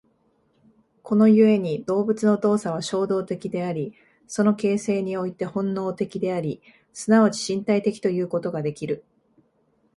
[1.03, 3.93] この故に動物の動作は衝動的であり、
[4.25, 6.59] その形成において本能的であり、
[6.91, 9.03] 即ち身体的ということができる。